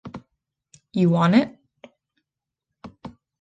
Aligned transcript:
You 0.93 1.11
want 1.11 1.35
it? 1.35 1.59